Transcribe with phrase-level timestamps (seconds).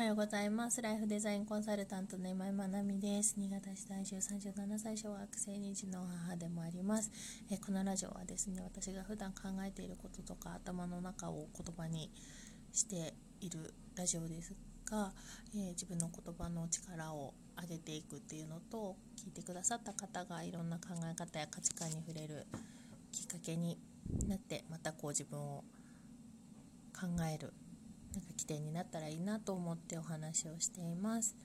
[0.00, 0.80] はようございます。
[0.80, 3.34] ライフデザインコンサルタントの今井まなみです。
[3.36, 7.10] 新潟市在住37歳小学生2児の母でもあります。
[7.50, 12.10] えこのラジオはですね、私が普段考えていることとか頭の中を言葉に
[12.72, 13.12] して
[13.42, 14.54] いるラジオです
[14.90, 15.12] が、
[15.54, 22.46] えー、自分の言葉の力を上げていくっていうのと、聞いてくださった方がいろんな考え方や価値観に触れる
[23.12, 23.76] きっかけに
[24.26, 25.62] なって、またこう自分を
[26.98, 27.52] 考える
[28.14, 31.36] なんか起点になったらいいなと思ってお話をしています。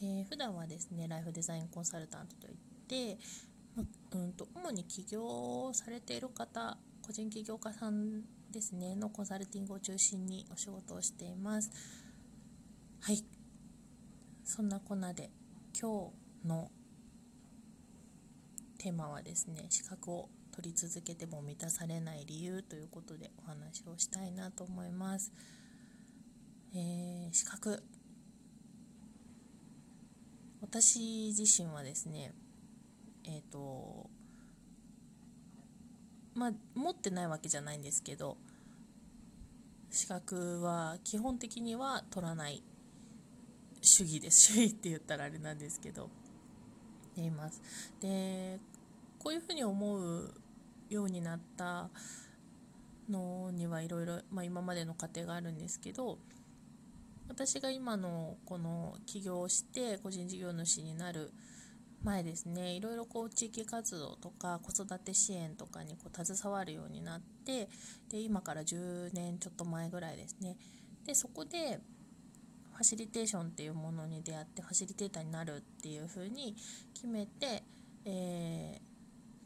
[0.00, 2.56] えー、普段はですねライフデザインコンサルタントといっ
[2.86, 3.18] て、
[3.74, 3.82] ま
[4.12, 11.70] うんと、主に起業されている方個人起業家さんですねのコンサルティングを中心にお仕事をしています
[13.00, 13.24] はい
[14.44, 15.30] そんなこんなで
[15.78, 16.10] 今
[16.44, 16.70] 日の
[18.78, 25.32] テーマはですね資格を取り続けても満たされない理由ということでお話をしたいなと思います。
[26.74, 27.82] えー、資格。
[30.60, 32.34] 私自身はですね
[33.24, 34.10] えっ、ー、と
[36.34, 38.36] まあ持ってないわけじゃないんですけど
[39.90, 42.62] 資格は基本的には取らない。
[43.80, 44.52] 主義です。
[44.52, 46.10] 主義って言ったらあれなんですけど。
[47.14, 47.62] でいます。
[48.00, 48.60] で
[49.18, 50.34] こういうふうに思う
[50.90, 51.88] ようになった
[53.08, 56.18] のにはいろいろ今までの過程があるんですけど
[57.28, 61.32] 私が今のこの起業して個人事業主になる
[62.02, 67.68] 前ですねいろいろこう地域活動とか子育て支援とかにこう携わるようになって
[68.08, 70.56] で今から10年ちょっと前ぐらいですね。
[71.04, 71.80] でそこで
[72.72, 76.54] ファシリテーションっていうものに出会ってファシリテーターになるっていうふうに
[76.94, 77.62] 決めて、
[78.04, 78.80] え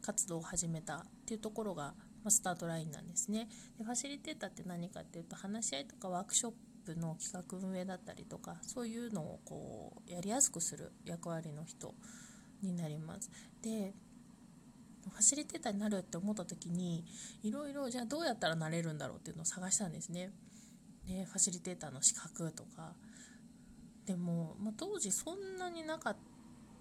[0.00, 1.94] ー、活動を始めたっていうところが、
[2.28, 3.48] スタートラインなんですね。
[3.78, 6.52] でファシリテーターって何かっていうと話し合いとかワークショッ
[6.96, 11.94] の企画運営だったりとかそういうのをこうやりやすくする役割の人
[12.62, 13.30] になります。
[13.62, 13.94] で
[15.02, 17.04] ファシリテーターになるって思った時に
[17.42, 20.30] いろいろじゃあどうやったらなれるんだろうっていうのを探したんですね。
[21.06, 22.94] でファシリテーターの資格とか
[24.06, 26.16] でも、まあ、当時そんなになかっ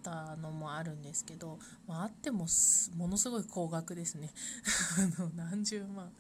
[0.04, 2.48] たのもあるんですけど、まあ、あっても
[2.98, 4.32] ものすごい高額ですね
[5.18, 6.12] あの何十万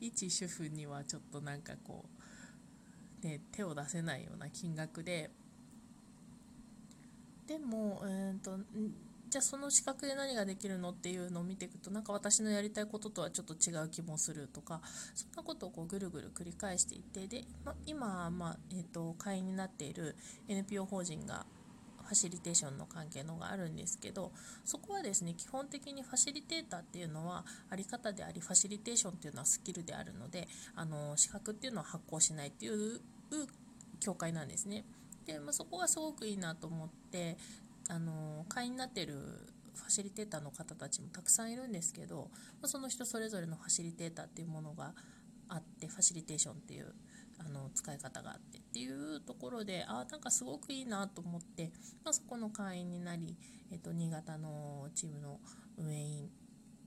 [0.00, 2.23] 一主婦にはちょっとなんかこう
[3.24, 5.30] ね、手を出せないような金額で。
[7.46, 8.58] でも、えーと、
[9.28, 14.80] じゃあその資格で何ができるのっていうのを見ていくとなんか私のやりたいこととはちょっと違う気もするとか
[15.14, 20.16] そんなことをこうぐるぐる繰り返していてで、ま、今、まあえーと会員になっている
[20.48, 21.44] NPO 法人が
[22.04, 24.30] ファシリテーションの関係のがあるんですけど
[24.64, 30.46] そこはですね基本的にファシリテーターっていうのはあり方でありファシリテーションっていうのはスキルであるので
[30.76, 33.00] あの資格っていうのは発行しないっていう
[34.00, 34.84] 教会なんですね。
[35.26, 37.36] で、まあ、そこがすごくいいなと思って
[37.88, 39.14] あの会員になってる
[39.74, 42.28] ファシリテーターの方たちもたくさんいるんですけど、
[42.60, 44.94] まあ、その人それぞれのファシリテーターっていうものが
[45.48, 46.94] あってファシリテーションっていう
[47.38, 51.72] あの使い方があってっていうところでああなんかすごくいいなと思って、
[52.04, 53.36] まあ、そこの会員になり、
[53.72, 55.40] えっと、新潟のチームの
[55.76, 56.30] 運営員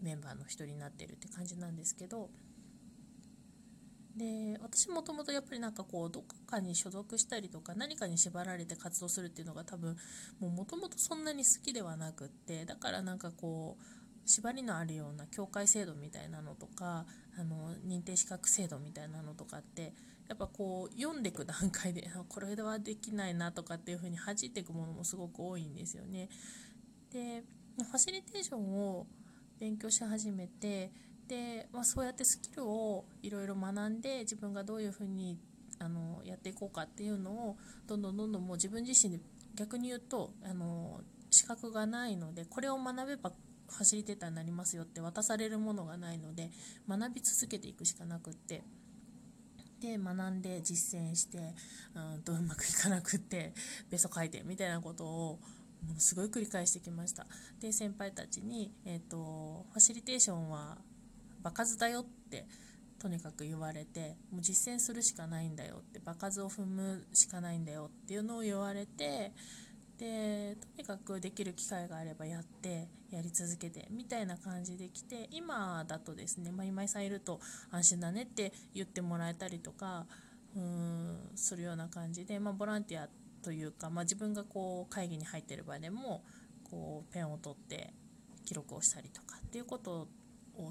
[0.01, 2.29] メンバーの一人になってるって感じなんですけど
[4.17, 9.95] で私もともとやっぱりなんかこうどこかに所属したりとか何かに縛られて活動するっていうのが多分
[10.39, 17.05] もともとそんなに好きではなくってだからなんかこう縛りのあるような教会制度みたいなのとか
[17.39, 19.93] あの認定資格制度みたいなのとかって
[20.27, 26.27] やっぱこう読んでいく段階でこれではできないなとかっていう風に弾いていくものもすごく多いんですよね。
[27.13, 27.43] で
[27.77, 29.05] ファシリテーションを
[29.59, 30.91] 勉強し始めて
[31.27, 35.37] で、まあ、そうやってスキルをいろいろ学んで自分がどういうふうに
[35.79, 39.23] あのやっていこうかっていうのをどんどんどんどんもう自分自身で
[39.55, 43.31] 逆に言うとあの資格がないのでこれを学べば
[43.69, 46.49] ファシリテーターになりますよって渡されるものがないので
[46.87, 48.63] 学び続けていくしかなくって
[49.81, 51.53] で学んで実践して
[51.93, 53.53] うんとうまくいかなくって
[53.91, 55.39] ベソ書いてみたいなことを
[55.85, 57.27] ものすごい繰り返してきました。
[57.59, 60.77] で先輩たちに、えーとファシリテーションは
[61.47, 62.45] 場数だよって
[62.99, 69.31] とにかく言われてもう実践するしかないんだよって場数を踏むしかないんだよっていうのを言われて
[69.97, 77.39] でとにかくできる機会があればやってやり続けてみたいな感じで来て今だとですね、まあ、今井さんいると
[77.71, 80.05] 安心だねって言ってもらえたりとか
[80.55, 83.07] うんするような感じで、まあ、ボランティア
[83.41, 86.23] というか、まあ、自分がこう会議に入ってる場でも
[86.69, 87.93] こうペンを取って
[88.45, 90.07] 記録をしたりとかっていうことを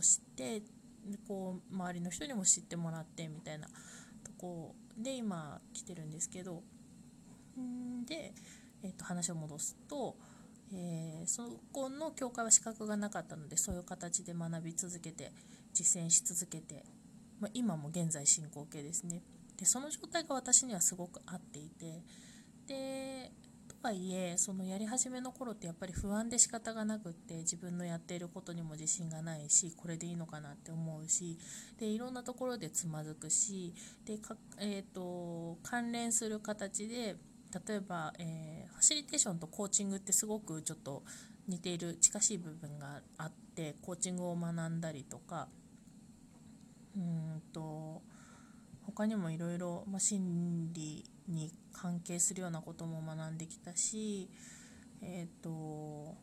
[0.00, 0.62] 知って
[1.28, 6.62] こう周りの人にも知ってもらってみたいなとこで今来てるんですけど
[8.06, 8.34] で、
[8.82, 10.16] えー、と話を戻すと、
[10.72, 15.32] えー、そこの教会は資格がなかったのでそういう形で学び続けて
[15.72, 16.84] 実践し続けて、
[17.40, 19.22] まあ、今も現在進行形ですね。
[19.56, 22.02] でその状態が私にはすごく合っていて
[22.66, 23.32] で
[23.82, 31.38] はいえそのやり始めの頃ってやっぱり不安で仕方がなくって自分のやっていることにも自信がないしこれでいいのかなって思うし
[31.78, 33.72] でいろんなところでつまずくし
[34.04, 37.16] でか、えーと、関連する形で
[37.68, 41.04] 例えば、えー、ファシリテーションとコーチングってすごくちょっと
[41.46, 45.46] 似ている近しい部分があってコーチングを学んだりとか
[46.96, 48.02] うんと
[48.84, 54.28] 他にもいろいろ心理に関係するようなことも学んできたし
[55.02, 56.16] えっ、ー、と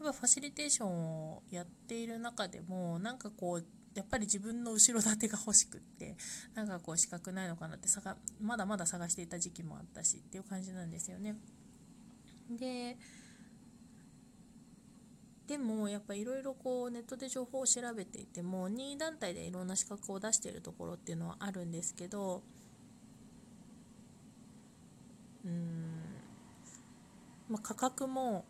[0.00, 6.16] ファシリテーションをやっている中でもなんかこうやっぱり自分の後ろ盾が欲しくって
[6.54, 11.36] なんかこう資格ないのかなって探まだまだ探していた時期もあったしっていう感じなんですよね。
[12.50, 12.96] で
[15.46, 22.42] でもやっぱいろいろこうネットで情報を調べていても任意団体でいろんな資格を出しているところっていうのはあるんですけど
[25.44, 26.00] うん、
[27.54, 28.44] まあ、価格も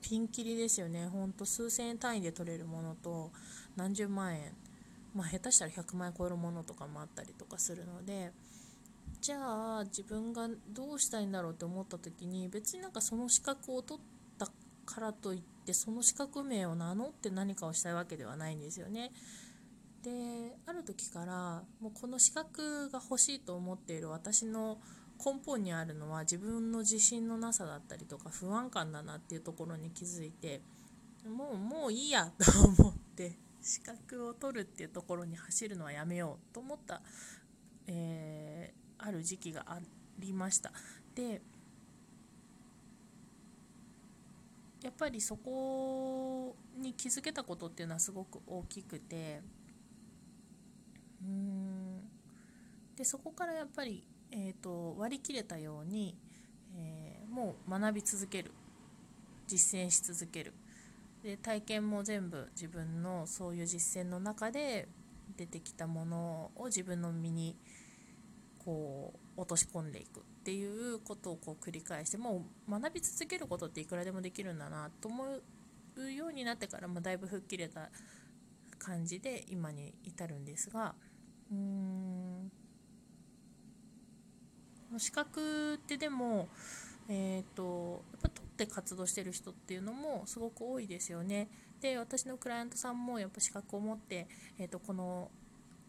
[0.00, 3.30] ピンキリですよねほんと数千円単位で取れるものと
[3.76, 4.52] 何十万円
[5.14, 8.32] まあ下手したら100万円超えるものとかもあったりとかするので
[9.20, 14.46] じゃあ自分がどうしたいんだろうって思った時に別になんかその資格を取った
[14.86, 19.12] からといってってその資格名を名乗って何かをしたいわけではないんですよね。
[20.02, 20.10] で
[20.66, 24.78] ある時からもうこの資格が欲しいと思っている私の
[25.24, 30.60] 根本にあるのは自分の自信のなさだったりとか不安感だなっていうところに気づいて
[31.28, 37.00] もうもういいやと思って資格を取るっていうところに走るのはやめようと思った、
[37.86, 39.78] えー、ある時期があ
[40.18, 40.72] りました。
[41.14, 41.40] で
[44.82, 49.40] やっぱりそこに気づけたことっていうのはすごく大きくて
[51.22, 52.00] うん。
[52.96, 56.16] でそこからやっぱり、えーと、割り切れたように、
[56.74, 58.50] えー、もう学び続ける。
[59.46, 60.54] 実践し続ける。
[61.22, 64.88] で体験も全部自分のそういう実践の中で
[65.36, 67.56] 出てきたものを自分の身に
[68.64, 70.20] こう落とし込んでいく。
[70.20, 75.24] っていうことをこう繰り返してもう学び続けることっていくらでもできるんだなと思
[75.96, 77.90] うようになってからもだいぶ吹っ切れた
[78.78, 80.96] 感じで今に至るんですが
[81.52, 82.61] うーん。
[84.98, 86.48] 資格ってでも
[87.08, 91.48] えーと、やっぱ取って活動してる人っていうのもすごく多いですよね。
[91.80, 94.28] で私のクライアントさんもやっぱ資格を持って、
[94.58, 95.30] えーとこの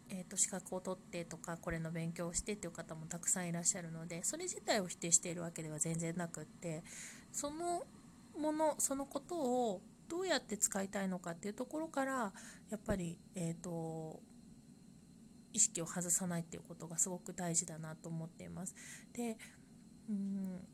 [0.09, 6.83] えーと、資格を取ってとかこれの勉強をしてっていう方もたくさんいらっしゃるのでそれ自体を否定しているわけでは全然なくって
[7.31, 7.83] その
[8.39, 12.31] ものそのことをどうやって使いたいのかっていうところから
[12.69, 14.19] やっぱり、えーと、
[15.53, 18.75] 意識を外さないっていうことがすごく大事だなと思っています。
[19.13, 19.37] で
[20.09, 20.67] うん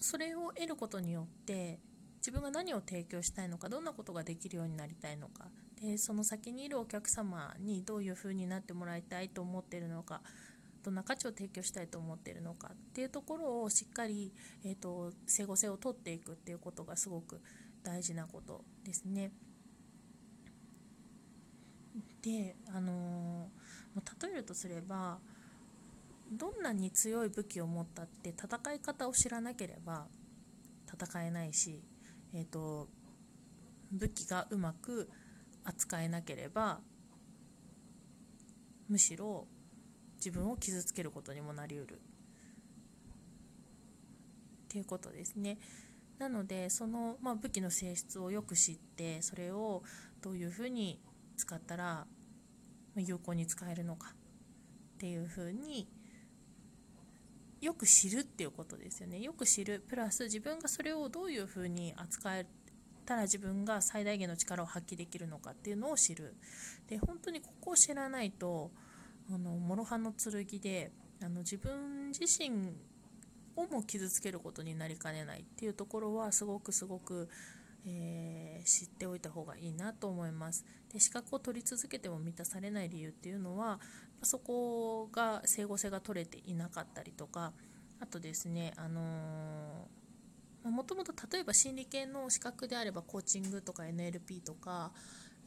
[0.00, 1.80] それを得ることによって
[2.18, 5.46] 自分が何を提供したいのかどんなことができるようになりたいのか
[5.80, 10.20] でその先にいるお客様にどういう風になってもらいたいと思ってるのか
[10.82, 14.32] どんな価値を提供したいと思っているのかっていうところをしっかり、
[14.64, 17.40] えーと、整合性をとっていくっていうことがすごく
[17.82, 19.32] 大事なことですね。
[22.22, 25.18] であのー、例えるとすれば
[26.30, 30.06] どんなに強い武器を持ったって戦い方を知らなければ
[30.86, 31.82] 戦えないし、
[32.34, 32.88] えーと
[33.90, 35.08] 武器がうまく
[35.64, 36.80] 扱えなければ
[38.88, 39.46] むしろ
[40.16, 41.98] 自分を傷つけることにもなりうるっ
[44.68, 45.58] ていうことですね。
[46.18, 49.82] なのでその、まあ、武器の性質をよく知ってそれを
[50.20, 51.00] どういうふうに
[51.38, 52.06] 使ったら
[52.96, 55.88] 有効に使えるのかっていうふうに
[57.60, 59.20] よく知るっていうことですよね。
[59.20, 59.82] よく知る。
[59.88, 62.46] プラス自分がそれをどういうふうに扱え
[63.04, 66.34] たら自分が最大限の力を発揮できるのかっていうのを知る。
[66.88, 68.70] で本当にここを知らないと
[69.30, 70.92] あの諸刃の剣で
[71.22, 72.72] あの自分自身
[73.56, 77.28] をも傷つけることになりかねないっていうところはすごくすごく、
[77.88, 83.80] えー、知っておいた方がいいなと思いますで資格を取り続けても満たされない理由っていうのは
[84.22, 87.52] そこが整合性が取れていなかったりとか
[88.00, 89.98] あとですね、あのー
[90.64, 94.90] もともと例えば心理系の資格であればコーチングとか NLP とか、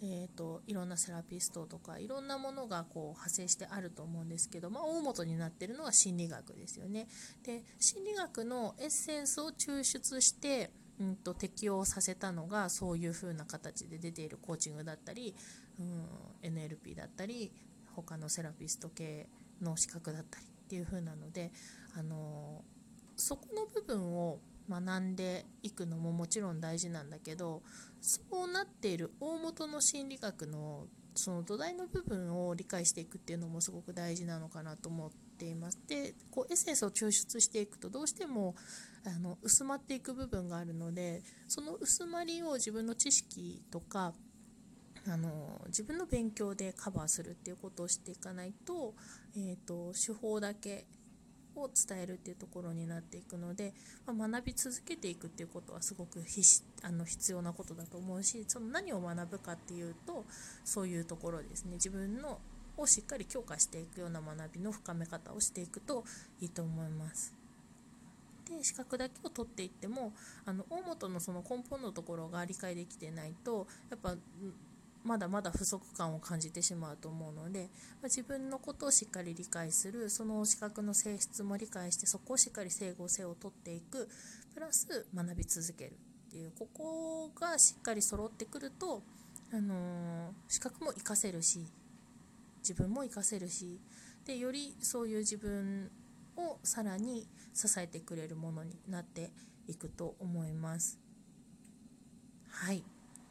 [0.02, 7.08] えーと、いろんなセラピストとかいろんなものがこう派生してあると思うんですけど、まあ、大元になってるのは心理学ですよね。
[7.44, 10.72] で心理学のエッセンスを抽出して、
[11.02, 15.36] うんと、適用させたのがそういう風な形で出ているコーチングだったり、
[15.80, 17.52] うん、NLP だったり
[17.96, 19.28] 他のセラピスト系
[19.62, 21.52] の資格だったりっていう風なので、
[21.98, 22.64] あの
[23.16, 24.40] そこの部分を
[24.70, 27.62] 学んでいくのももちろん大事なんだけど
[28.00, 35.80] そうなっている大元の心理学のその土台の部分を理解していくっていうのもすごく大事なのかなと思っています。
[35.88, 38.56] でこうエッセンスを抽出していくとどうしても
[39.06, 44.14] あの薄まっていく部分があるのでその薄まりを自分の知識とか
[45.08, 48.94] あの自分の勉強でカバーするっていうことをしていかないと,、
[49.36, 50.86] えーと手法だけ
[51.56, 53.74] を伝えるっていうところになっていくので、
[54.06, 56.24] まあ、学び続けていくっていうことはすごく
[56.84, 60.26] あの必要なことだと思うしその何を学ぶかっていうと
[60.64, 62.40] そういうところですね自分の
[62.78, 66.06] をしっかり強化していくような学びの深め方をしていくと
[66.40, 67.41] いいと思います。
[68.58, 70.14] で資格だけを取っていっても
[70.46, 74.16] あの大元のその根本のところが理解できてないとやっぱ
[75.04, 77.70] まだまだ不足感を感じてしまうと思うので、
[78.02, 84.08] ま、自分のことをしっかり理解するその資格の性質も理解してそこをしっかり整合性をとっていく
[84.54, 89.02] プラス学び続けるっていうここがしっかり揃ってくると、
[89.52, 91.66] あの、資格も活かせるし
[92.60, 93.80] 自分も活かせるし
[94.26, 95.90] でよりそういう自分
[96.38, 99.32] をさらに支えてくれるものになって
[99.68, 101.00] いくと思います。
[102.50, 102.84] はい。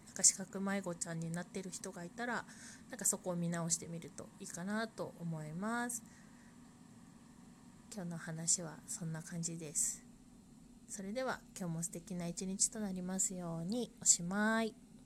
[0.06, 2.44] なんか資格迷子ちゃんになってる人がいたら
[2.90, 6.02] なんかそこを見直してみるといいかなと思います。
[7.94, 10.04] 今日の話はそんな感じです。
[10.88, 14.74] それでは今日も素敵な一日となりますようにおしまい。